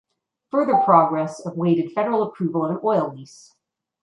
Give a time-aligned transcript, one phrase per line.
[0.49, 3.53] Further progress awaited federal approval of an oil lease.